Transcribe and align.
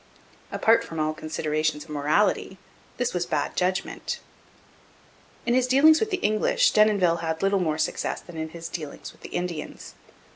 Apart 0.51 0.83
from 0.83 0.99
all 0.99 1.13
considerations 1.13 1.83
of 1.83 1.91
morality 1.91 2.57
this 2.97 3.13
was 3.13 3.27
bad 3.27 3.55
judgment. 3.55 4.19
In 5.45 5.53
his 5.53 5.67
dealings 5.67 5.99
with 5.99 6.09
the 6.09 6.17
English 6.25 6.71
Denonville 6.71 7.17
had 7.17 7.43
little 7.43 7.59
more 7.59 7.77
success 7.77 8.19
than 8.19 8.35
in 8.35 8.49
his 8.49 8.67
dealings 8.67 9.11
with 9.11 9.21
the 9.21 9.29
Indians. 9.29 9.93